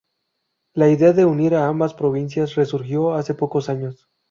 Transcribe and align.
La 0.73 0.89
idea 0.89 1.13
de 1.13 1.25
unir 1.25 1.53
a 1.53 1.67
ambas 1.67 1.93
provincias 1.93 2.55
resurgió 2.55 3.13
hace 3.13 3.35
pocos 3.35 3.69
años. 3.69 4.09